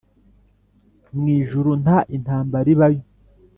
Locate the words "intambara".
2.15-2.67